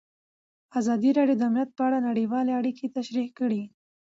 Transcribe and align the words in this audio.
ازادي 0.79 1.09
راډیو 1.17 1.37
د 1.39 1.43
امنیت 1.49 1.69
په 1.77 1.81
اړه 1.87 1.99
نړیوالې 2.09 2.51
اړیکې 2.59 2.85
تشریح 2.97 3.27
کړي. 3.39 3.61